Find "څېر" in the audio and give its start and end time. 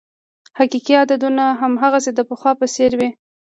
2.73-2.91